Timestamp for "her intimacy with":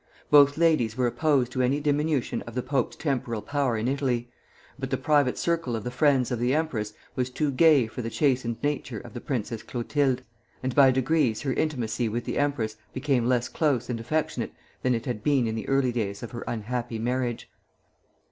11.43-12.25